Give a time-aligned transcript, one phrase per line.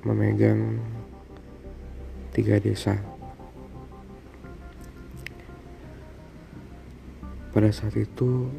[0.00, 0.80] memegang
[2.32, 3.15] tiga desa
[7.56, 8.52] pada saat itu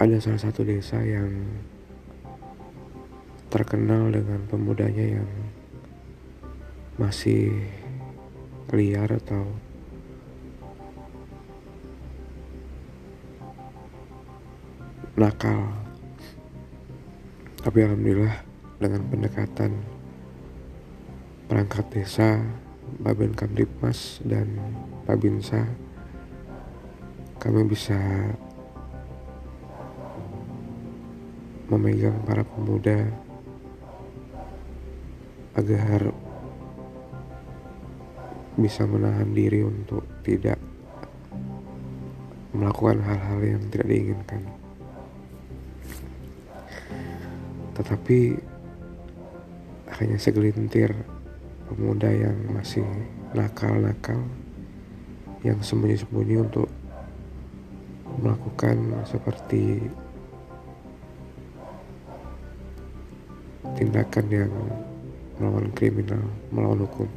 [0.00, 1.28] ada salah satu desa yang
[3.52, 5.28] terkenal dengan pemudanya yang
[6.96, 7.52] masih
[8.72, 9.44] liar atau
[15.20, 15.76] nakal.
[17.60, 18.48] Tapi alhamdulillah
[18.80, 19.76] dengan pendekatan
[21.52, 22.40] perangkat desa
[23.00, 24.60] Babin Kamdipmas dan
[25.08, 25.64] Babinsa
[27.40, 27.96] kami bisa
[31.72, 33.08] memegang para pemuda
[35.56, 36.12] agar
[38.60, 40.60] bisa menahan diri untuk tidak
[42.52, 44.42] melakukan hal-hal yang tidak diinginkan.
[47.80, 48.18] Tetapi
[49.96, 50.92] hanya segelintir
[51.70, 52.82] pemuda yang masih
[53.30, 54.18] nakal-nakal
[55.46, 56.66] yang sembunyi-sembunyi untuk
[58.18, 59.78] melakukan seperti
[63.78, 64.52] tindakan yang
[65.38, 67.08] melawan kriminal, melawan hukum.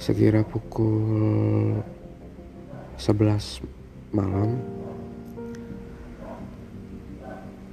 [0.00, 1.76] Sekira pukul
[2.96, 3.60] 11
[4.16, 4.58] malam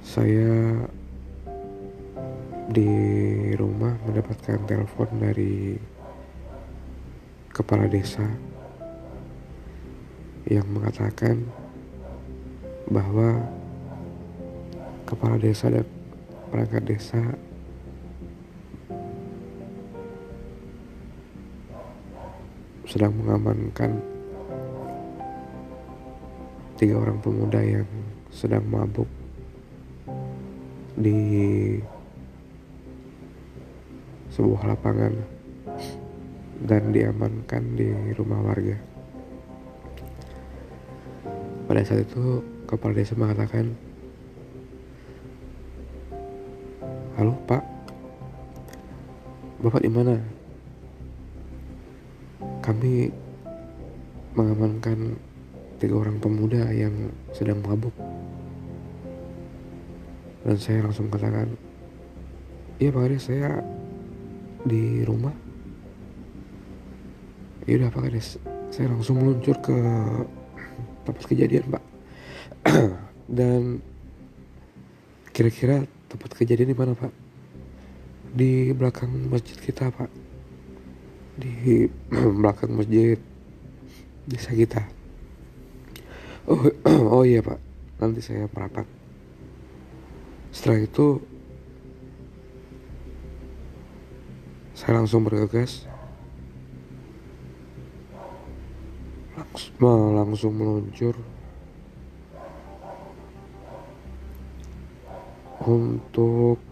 [0.04, 0.86] saya
[2.68, 2.92] di
[3.56, 5.72] rumah mendapatkan telepon dari
[7.48, 8.28] kepala desa
[10.44, 11.48] yang mengatakan
[12.92, 13.40] bahwa
[15.08, 15.88] kepala desa dan
[16.52, 17.20] perangkat desa
[22.84, 23.96] sedang mengamankan
[26.76, 27.88] tiga orang pemuda yang
[28.28, 29.08] sedang mabuk
[30.96, 31.20] di
[34.38, 35.10] sebuah lapangan
[36.62, 38.78] dan diamankan di rumah warga.
[41.66, 43.74] Pada saat itu, kepala desa mengatakan,
[47.18, 47.66] "Halo, Pak.
[49.58, 50.14] Bapak di mana?"
[52.62, 53.10] Kami
[54.38, 55.18] mengamankan
[55.82, 57.94] tiga orang pemuda yang sedang mabuk.
[60.46, 61.58] Dan saya langsung katakan,
[62.78, 63.77] "Iya, Pak saya
[64.64, 65.34] di rumah.
[67.68, 68.40] Ya udah pak kades.
[68.72, 69.76] Saya langsung meluncur ke
[71.04, 71.84] tempat kejadian pak.
[73.38, 73.84] Dan
[75.30, 77.12] kira-kira tempat kejadian di mana pak?
[78.32, 80.10] Di belakang masjid kita pak.
[81.36, 81.86] Di
[82.40, 83.20] belakang masjid
[84.24, 84.82] desa kita.
[86.48, 86.64] Oh
[87.20, 87.60] oh iya pak.
[88.00, 88.88] Nanti saya merapat.
[90.48, 91.20] Setelah itu
[94.78, 95.90] saya langsung bergegas.
[99.34, 101.18] Langsung, langsung meluncur.
[105.66, 106.62] Untuk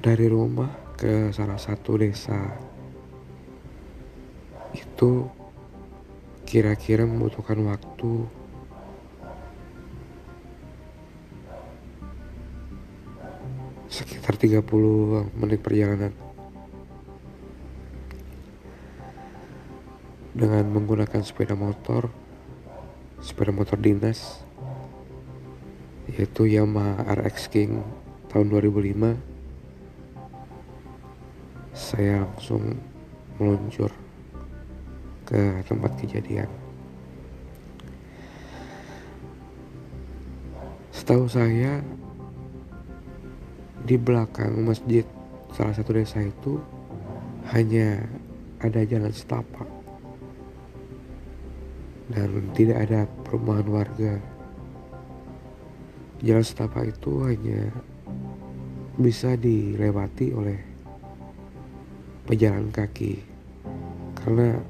[0.00, 2.48] dari rumah ke salah satu desa.
[4.72, 5.28] Itu
[6.48, 8.39] kira-kira membutuhkan waktu
[14.40, 16.16] 30 menit perjalanan.
[20.32, 22.08] Dengan menggunakan sepeda motor
[23.20, 24.40] sepeda motor dinas
[26.08, 27.84] yaitu Yamaha RX King
[28.32, 29.20] tahun 2005
[31.76, 32.80] saya langsung
[33.36, 33.92] meluncur
[35.28, 36.48] ke tempat kejadian.
[40.90, 41.84] Setahu saya
[43.84, 45.04] di belakang masjid
[45.56, 46.60] salah satu desa itu
[47.50, 48.04] hanya
[48.60, 49.66] ada jalan setapak.
[52.10, 54.14] Dan tidak ada perumahan warga.
[56.20, 57.70] Jalan setapak itu hanya
[59.00, 60.58] bisa dilewati oleh
[62.28, 63.24] pejalan kaki.
[64.20, 64.60] Karena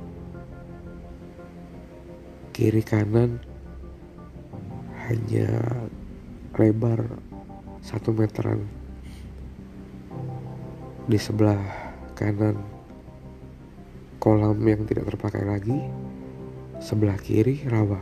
[2.55, 3.41] kiri kanan
[5.11, 5.49] hanya
[6.55, 7.03] lebar
[7.83, 8.80] satu meteran
[11.11, 11.59] di sebelah
[12.15, 12.55] kanan
[14.23, 15.75] kolam yang tidak terpakai lagi
[16.79, 17.99] sebelah kiri rawa.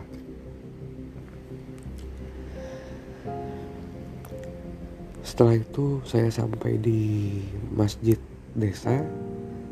[5.24, 7.40] Setelah itu saya sampai di
[7.72, 8.20] masjid
[8.52, 9.00] desa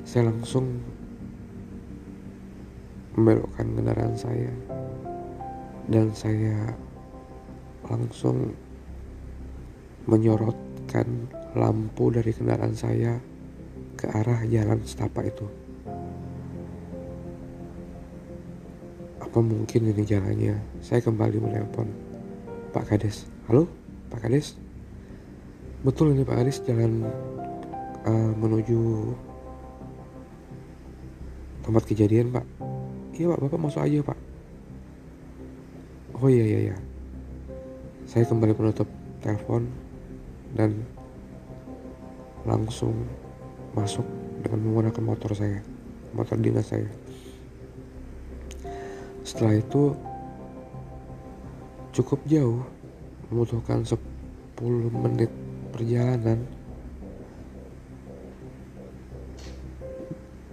[0.09, 0.81] saya langsung
[3.21, 4.53] membelokkan kendaraan saya
[5.93, 6.73] dan saya
[7.85, 8.57] langsung
[10.09, 13.17] menyorotkan lampu dari kendaraan saya
[13.97, 15.49] ke arah jalan setapak itu.
[19.25, 20.61] Apa mungkin ini jalannya?
[20.85, 21.89] Saya kembali menelpon
[22.77, 23.25] Pak Kades.
[23.49, 23.65] Halo,
[24.13, 24.61] Pak Kades?
[25.81, 27.09] Betul ini Pak Kades jalan
[28.05, 29.13] uh, menuju
[31.65, 32.45] tempat kejadian Pak.
[33.17, 34.19] Iya Pak, Bapak masuk aja Pak.
[36.21, 36.77] Oh iya iya iya.
[38.05, 38.89] Saya kembali menutup
[39.25, 39.69] telepon
[40.57, 40.85] dan
[42.47, 42.95] langsung
[43.75, 44.07] masuk
[44.41, 45.61] dengan menggunakan motor saya,
[46.15, 46.89] motor dinas saya.
[49.27, 49.91] Setelah itu
[51.91, 52.63] cukup jauh,
[53.29, 53.99] membutuhkan 10
[54.95, 55.31] menit
[55.75, 56.47] perjalanan.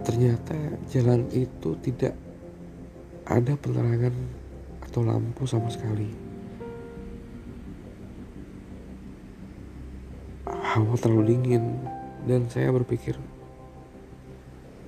[0.04, 0.58] Ternyata
[0.90, 2.18] jalan itu tidak
[3.24, 4.12] ada penerangan
[4.84, 6.23] atau lampu sama sekali.
[10.74, 11.86] Hawa terlalu dingin.
[12.26, 13.14] Dan saya berpikir,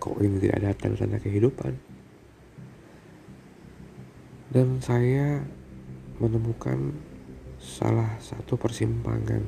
[0.02, 1.78] kok ini tidak ada tanda-tanda kehidupan?
[4.50, 5.46] Dan saya
[6.18, 6.90] menemukan
[7.62, 9.46] salah satu persimpangan.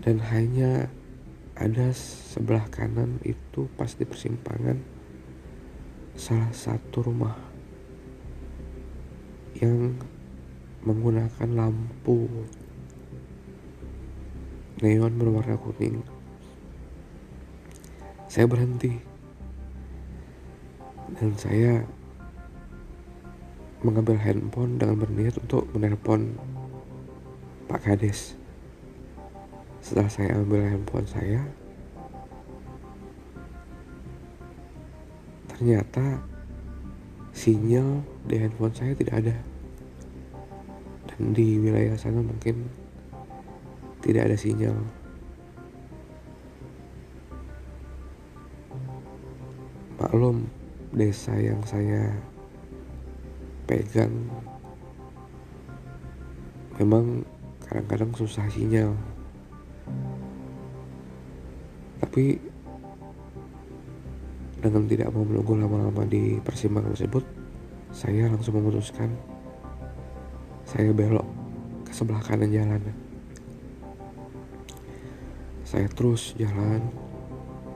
[0.00, 0.88] Dan hanya
[1.52, 4.80] ada sebelah kanan itu pas di persimpangan
[6.16, 7.36] salah satu rumah
[9.58, 10.00] yang
[10.86, 12.30] menggunakan lampu
[14.78, 16.02] neon berwarna kuning.
[18.28, 18.94] Saya berhenti
[21.18, 21.82] dan saya
[23.82, 26.34] mengambil handphone dengan berniat untuk menelpon
[27.66, 28.34] Pak Kades.
[29.82, 31.40] Setelah saya ambil handphone saya,
[35.50, 36.22] ternyata
[37.34, 39.36] sinyal di handphone saya tidak ada
[41.06, 42.87] dan di wilayah sana mungkin
[44.04, 44.76] tidak ada sinyal
[49.98, 50.46] maklum
[50.94, 52.14] desa yang saya
[53.66, 54.14] pegang
[56.78, 57.26] memang
[57.66, 58.94] kadang-kadang susah sinyal
[61.98, 62.40] tapi
[64.58, 67.22] dengan tidak mau menunggu lama-lama di persimpangan tersebut,
[67.94, 69.06] saya langsung memutuskan
[70.66, 71.24] saya belok
[71.86, 72.82] ke sebelah kanan jalan.
[75.68, 76.80] Saya terus jalan,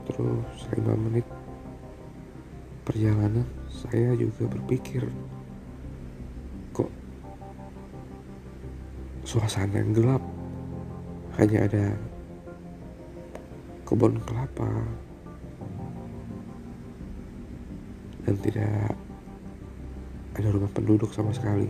[0.09, 1.21] terus 5 menit
[2.81, 5.05] perjalanan, saya juga berpikir,
[6.73, 6.89] kok
[9.21, 10.25] suasana yang gelap,
[11.37, 11.85] hanya ada
[13.85, 14.73] kebun kelapa,
[18.25, 18.97] dan tidak
[20.33, 21.69] ada rumah penduduk sama sekali.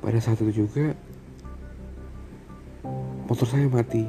[0.00, 0.96] Pada saat itu juga
[3.30, 4.02] motor saya mati.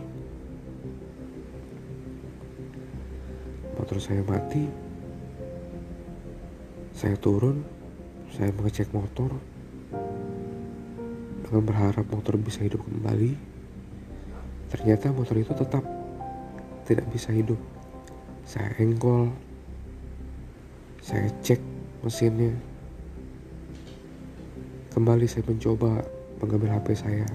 [3.77, 4.65] Motor saya mati.
[6.97, 7.61] Saya turun,
[8.33, 9.29] saya mengecek motor
[11.45, 13.37] dengan berharap motor bisa hidup kembali.
[14.73, 15.85] Ternyata motor itu tetap
[16.89, 17.61] tidak bisa hidup.
[18.41, 19.29] Saya engkol,
[20.97, 21.61] saya cek
[22.01, 22.57] mesinnya.
[24.97, 26.01] Kembali saya mencoba
[26.41, 27.29] mengambil HP saya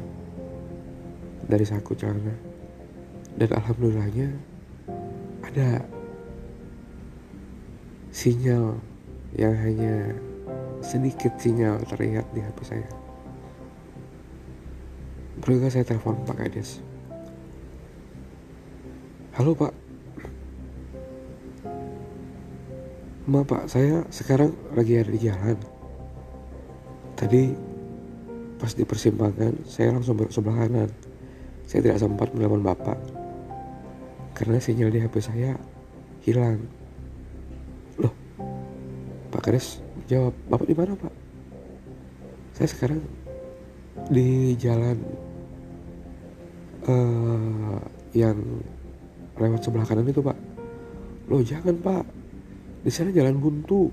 [1.47, 2.35] dari saku celana.
[3.37, 4.29] Dan alhamdulillahnya
[5.47, 5.85] ada
[8.11, 8.81] sinyal
[9.37, 10.17] yang hanya
[10.83, 12.89] sedikit sinyal terlihat di HP saya.
[15.41, 16.81] Bergegas saya telepon Pak Kades.
[19.37, 19.87] Halo Pak,
[23.27, 25.59] Maaf pak, saya sekarang lagi ada di jalan.
[27.19, 27.51] Tadi
[28.55, 31.06] pas di persimpangan, saya langsung belok sebelah kanan.
[31.67, 32.99] Saya tidak sempat menelepon bapak
[34.37, 35.59] karena sinyal di HP saya
[36.23, 36.63] hilang.
[37.99, 38.13] Loh,
[39.33, 41.15] Pak Kades jawab, bapak di mana pak?
[42.55, 43.03] Saya sekarang
[44.13, 44.97] di jalan
[46.87, 47.81] uh,
[48.15, 48.39] yang
[49.37, 50.39] lewat sebelah kanan itu pak.
[51.27, 52.05] Loh jangan pak,
[52.87, 53.91] di sana jalan buntu.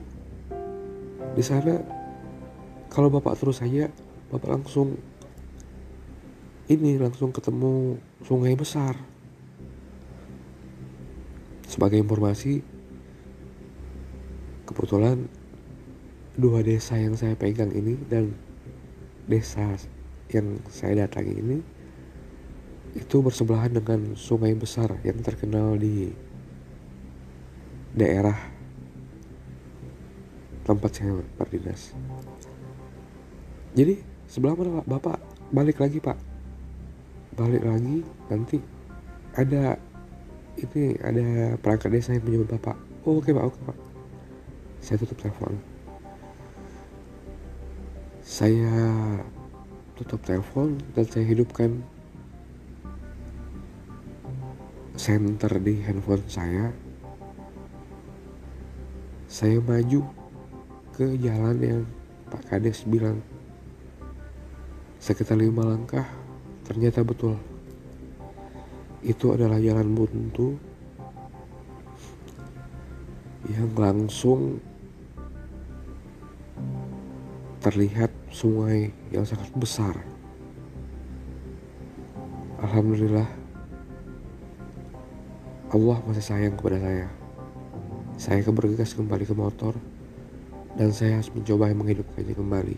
[1.33, 1.81] Di sana
[2.93, 3.89] kalau bapak terus saja,
[4.29, 4.93] bapak langsung
[6.71, 8.95] ini langsung ketemu sungai besar
[11.67, 12.63] sebagai informasi
[14.63, 15.27] kebetulan
[16.39, 18.31] dua desa yang saya pegang ini dan
[19.27, 19.75] desa
[20.31, 21.57] yang saya datangi ini
[22.93, 26.13] itu bersebelahan dengan sungai besar yang terkenal di
[27.93, 28.37] daerah
[30.63, 31.91] tempat saya berdinas.
[33.73, 33.97] Jadi
[34.29, 34.85] sebelah mana pak?
[34.87, 35.17] Bapak
[35.49, 36.32] balik lagi pak.
[37.33, 38.57] Balik lagi nanti
[39.33, 39.77] ada
[40.61, 42.77] ini ada perangkat desa yang menyebut bapak.
[43.03, 43.77] Oh, oke pak, oke pak.
[44.79, 45.53] Saya tutup telepon.
[48.23, 48.71] Saya
[49.97, 51.81] tutup telepon dan saya hidupkan
[54.97, 56.73] center di handphone saya
[59.29, 60.05] saya maju
[60.93, 61.81] ke jalan yang
[62.29, 63.17] Pak Kades bilang
[65.01, 66.05] sekitar lima langkah
[66.63, 67.35] ternyata betul
[69.03, 70.55] itu adalah jalan buntu
[73.51, 74.63] yang langsung
[77.59, 79.95] terlihat sungai yang sangat besar
[82.63, 83.27] Alhamdulillah
[85.75, 87.11] Allah masih sayang kepada saya
[88.15, 89.75] saya bergegas kembali ke motor
[90.73, 92.77] dan saya harus mencoba menghidupkannya kembali.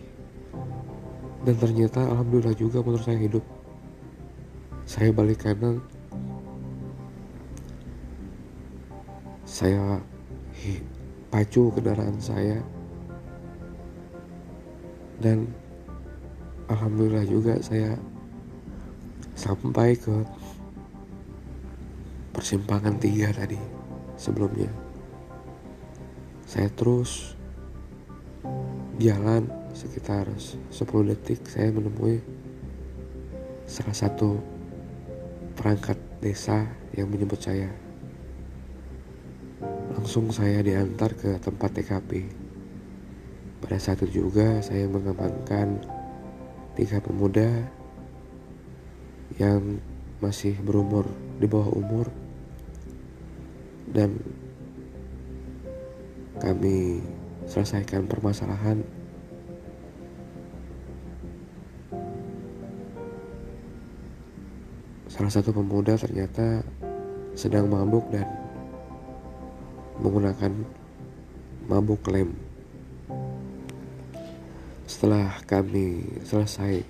[1.46, 3.44] Dan ternyata alhamdulillah juga motor saya hidup.
[4.96, 5.84] Saya balik kanan.
[9.44, 10.00] Saya
[11.28, 12.64] pacu kendaraan saya.
[15.20, 15.52] Dan
[16.72, 18.00] alhamdulillah juga saya
[19.36, 20.16] sampai ke
[22.32, 23.60] persimpangan tiga tadi
[24.16, 24.72] sebelumnya
[26.48, 27.36] saya terus
[28.96, 30.72] jalan sekitar 10
[31.12, 32.24] detik saya menemui
[33.68, 34.55] salah satu
[35.66, 36.62] perangkat desa
[36.94, 37.74] yang menyebut saya.
[39.98, 42.30] Langsung saya diantar ke tempat TKP
[43.66, 45.82] pada saat itu juga saya mengamankan
[46.78, 47.66] tiga pemuda
[49.42, 49.82] yang
[50.22, 51.10] masih berumur
[51.42, 52.14] di bawah umur.
[53.90, 54.22] Dan
[56.46, 57.02] kami
[57.50, 58.86] selesaikan permasalahan
[65.16, 66.60] salah satu pemuda ternyata
[67.40, 68.28] sedang mabuk dan
[70.04, 70.52] menggunakan
[71.72, 72.36] mabuk lem.
[74.84, 76.84] Setelah kami selesai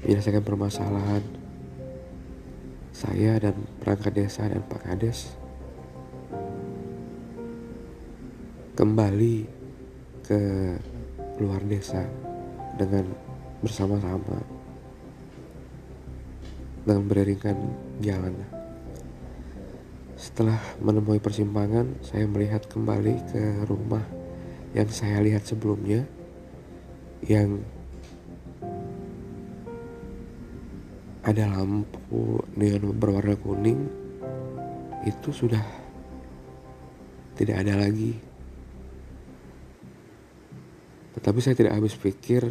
[0.00, 1.20] menyelesaikan permasalahan
[2.96, 5.36] saya dan perangkat desa dan Pak Kades
[8.80, 9.44] kembali
[10.24, 10.40] ke
[11.36, 12.00] luar desa
[12.80, 13.04] dengan
[13.60, 14.59] bersama-sama
[16.84, 17.56] dengan beriringkan
[18.00, 18.34] jalan.
[20.20, 24.04] Setelah menemui persimpangan, saya melihat kembali ke rumah
[24.76, 26.06] yang saya lihat sebelumnya
[27.24, 27.60] yang
[31.20, 33.92] ada lampu neon berwarna kuning
[35.04, 35.60] itu sudah
[37.36, 38.16] tidak ada lagi
[41.16, 42.48] tetapi saya tidak habis pikir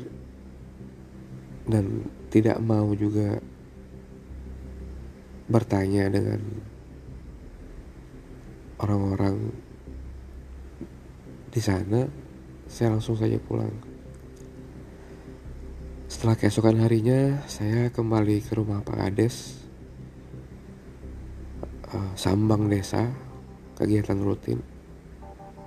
[1.66, 3.42] dan tidak mau juga
[5.50, 6.40] bertanya dengan
[8.80, 9.50] orang-orang
[11.50, 12.06] di sana.
[12.70, 13.74] Saya langsung saja pulang.
[16.06, 19.66] Setelah keesokan harinya, saya kembali ke rumah Pak Kades,
[21.94, 23.10] uh, Sambang Desa,
[23.74, 24.62] kegiatan rutin.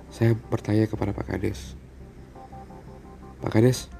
[0.07, 1.75] Saya bertanya kepada Pak Kades,
[3.43, 3.91] Pak Kades,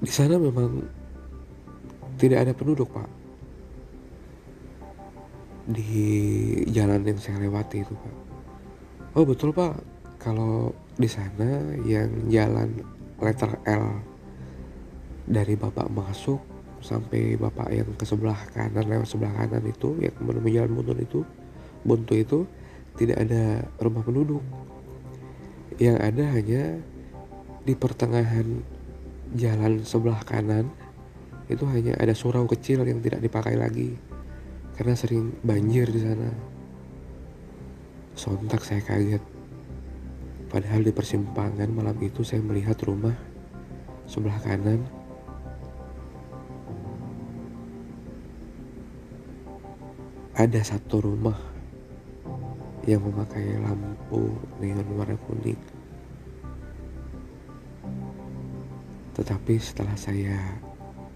[0.00, 0.82] di sana memang
[2.16, 3.21] tidak ada penduduk, Pak.
[5.62, 5.94] Di
[6.70, 8.14] jalan yang saya lewati itu, Pak.
[9.14, 9.78] Oh, betul, Pak.
[10.18, 12.78] Kalau di sana yang jalan
[13.22, 13.84] letter L
[15.26, 16.42] dari Bapak masuk
[16.82, 21.20] sampai Bapak yang ke sebelah kanan lewat sebelah kanan itu yang menemui jalan buntu itu
[21.86, 22.38] buntu itu
[22.98, 24.42] tidak ada rumah penduduk
[25.78, 26.82] yang ada hanya
[27.62, 28.60] di pertengahan
[29.38, 30.68] jalan sebelah kanan
[31.46, 33.94] itu hanya ada surau kecil yang tidak dipakai lagi
[34.76, 36.30] karena sering banjir di sana.
[38.12, 39.22] Sontak saya kaget.
[40.52, 43.16] Padahal di persimpangan malam itu saya melihat rumah
[44.04, 44.84] sebelah kanan
[50.36, 51.38] ada satu rumah
[52.84, 55.60] yang memakai lampu neon warna kuning.
[59.12, 60.36] Tetapi setelah saya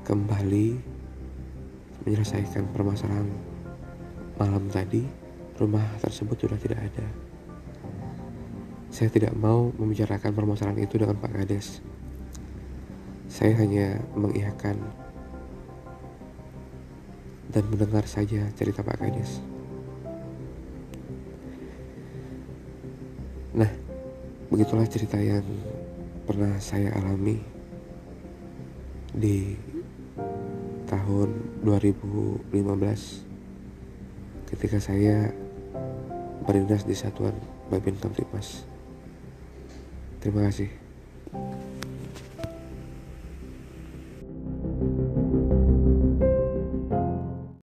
[0.06, 0.95] kembali
[2.06, 3.26] menyelesaikan permasalahan
[4.38, 5.02] malam tadi,
[5.58, 7.06] rumah tersebut sudah tidak ada.
[8.94, 11.82] Saya tidak mau membicarakan permasalahan itu dengan Pak Kades.
[13.26, 14.78] Saya hanya mengiyakan
[17.50, 19.42] dan mendengar saja cerita Pak Kades.
[23.56, 23.68] Nah,
[24.52, 25.44] begitulah cerita yang
[26.22, 27.40] pernah saya alami
[29.16, 29.56] di
[30.86, 32.46] tahun 2015
[34.54, 35.34] ketika saya
[36.46, 37.34] berdinas di Satuan
[37.66, 38.62] Babin Kamtipmas.
[40.22, 40.85] Terima kasih.